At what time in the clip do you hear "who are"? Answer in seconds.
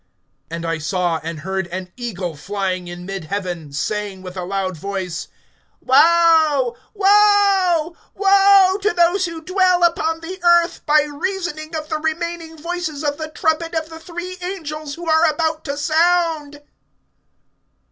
14.95-15.29